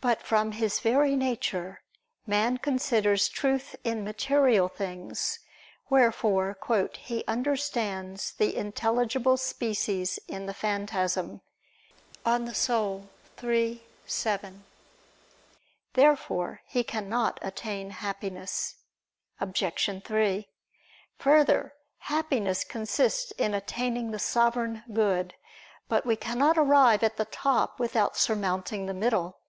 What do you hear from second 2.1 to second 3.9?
man considers truth